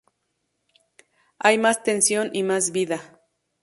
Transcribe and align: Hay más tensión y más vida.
Hay 1.37 1.59
más 1.59 1.83
tensión 1.83 2.31
y 2.33 2.41
más 2.41 2.71
vida. 2.71 3.19